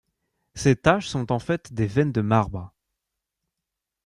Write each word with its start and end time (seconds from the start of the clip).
Ces 0.55 0.75
taches 0.77 1.09
sont 1.09 1.31
en 1.31 1.37
fait 1.37 1.73
des 1.73 1.85
veines 1.85 2.11
de 2.11 2.21
marbre. 2.21 2.73